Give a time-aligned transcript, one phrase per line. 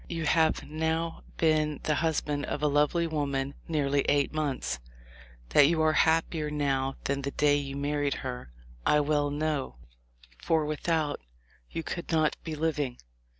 [0.09, 4.79] You have now been the husband of a lovely woman nearly eight months.
[5.49, 8.51] That you are happier now than the day you married her,
[8.83, 9.75] I well know,
[10.41, 11.19] for without,
[11.69, 12.97] you could not be living.